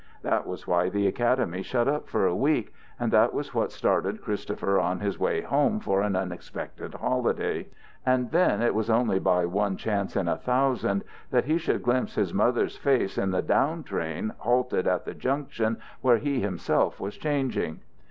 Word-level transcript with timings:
That 0.23 0.47
was 0.47 0.65
why 0.65 0.89
the 0.89 1.05
academy 1.05 1.61
shut 1.61 1.87
up 1.87 2.07
for 2.09 2.25
a 2.25 2.35
week, 2.35 2.73
and 2.99 3.13
that 3.13 3.35
was 3.35 3.53
what 3.53 3.71
started 3.71 4.19
Christopher 4.23 4.79
on 4.79 4.99
his 4.99 5.19
way 5.19 5.41
home 5.41 5.79
for 5.79 6.01
an 6.01 6.15
unexpected 6.15 6.95
holiday. 6.95 7.67
And 8.03 8.31
then 8.31 8.63
it 8.63 8.73
was 8.73 8.89
only 8.89 9.19
by 9.19 9.45
one 9.45 9.77
chance 9.77 10.15
in 10.15 10.27
a 10.27 10.37
thousand 10.39 11.03
that 11.29 11.45
he 11.45 11.59
should 11.59 11.83
glimpse 11.83 12.15
his 12.15 12.33
mother's 12.33 12.77
face 12.77 13.15
in 13.15 13.29
the 13.29 13.43
down 13.43 13.83
train 13.83 14.33
halted 14.39 14.87
at 14.87 15.05
the 15.05 15.13
junction 15.13 15.77
where 16.01 16.17
he 16.17 16.41
himself 16.41 16.99
was 16.99 17.15
changing. 17.15 17.81